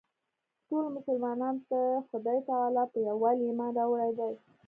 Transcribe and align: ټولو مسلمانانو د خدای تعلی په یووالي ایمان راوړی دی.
ټولو 0.67 0.87
مسلمانانو 0.97 1.61
د 1.71 1.73
خدای 2.09 2.39
تعلی 2.47 2.83
په 2.91 2.97
یووالي 3.07 3.43
ایمان 3.47 3.71
راوړی 3.79 4.11
دی. 4.19 4.31